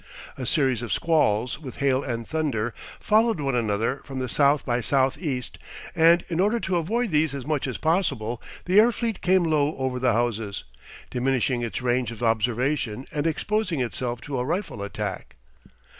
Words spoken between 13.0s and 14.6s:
and exposing itself to a